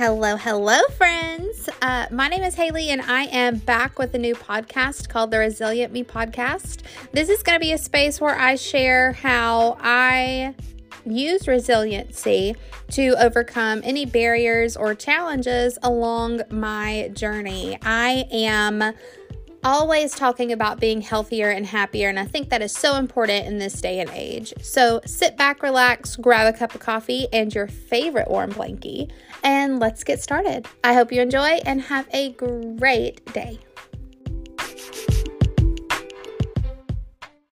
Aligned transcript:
Hello, 0.00 0.34
hello, 0.36 0.78
friends. 0.96 1.68
Uh, 1.82 2.06
my 2.10 2.26
name 2.28 2.42
is 2.42 2.54
Haley, 2.54 2.88
and 2.88 3.02
I 3.02 3.24
am 3.24 3.58
back 3.58 3.98
with 3.98 4.14
a 4.14 4.18
new 4.18 4.34
podcast 4.34 5.10
called 5.10 5.30
the 5.30 5.38
Resilient 5.38 5.92
Me 5.92 6.02
Podcast. 6.04 6.80
This 7.12 7.28
is 7.28 7.42
going 7.42 7.56
to 7.56 7.60
be 7.60 7.72
a 7.72 7.76
space 7.76 8.18
where 8.18 8.34
I 8.34 8.54
share 8.54 9.12
how 9.12 9.76
I 9.78 10.54
use 11.04 11.46
resiliency 11.46 12.56
to 12.92 13.14
overcome 13.22 13.82
any 13.84 14.06
barriers 14.06 14.74
or 14.74 14.94
challenges 14.94 15.76
along 15.82 16.44
my 16.48 17.10
journey. 17.12 17.76
I 17.82 18.24
am 18.30 18.94
always 19.62 20.14
talking 20.14 20.52
about 20.52 20.80
being 20.80 21.00
healthier 21.00 21.50
and 21.50 21.66
happier, 21.66 22.08
and 22.08 22.18
I 22.18 22.24
think 22.24 22.50
that 22.50 22.62
is 22.62 22.72
so 22.72 22.96
important 22.96 23.46
in 23.46 23.58
this 23.58 23.80
day 23.80 24.00
and 24.00 24.10
age. 24.10 24.52
So 24.60 25.00
sit 25.06 25.36
back, 25.36 25.62
relax, 25.62 26.16
grab 26.16 26.52
a 26.52 26.56
cup 26.56 26.74
of 26.74 26.80
coffee 26.80 27.26
and 27.32 27.54
your 27.54 27.66
favorite 27.66 28.28
warm 28.28 28.52
blankie, 28.52 29.10
and 29.42 29.78
let's 29.78 30.04
get 30.04 30.20
started. 30.22 30.66
I 30.84 30.94
hope 30.94 31.12
you 31.12 31.20
enjoy 31.20 31.60
and 31.64 31.80
have 31.82 32.08
a 32.12 32.32
great 32.32 33.24
day. 33.32 33.58